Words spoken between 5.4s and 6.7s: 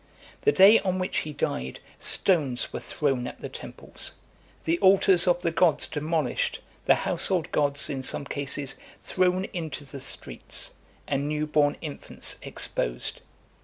the gods demolished,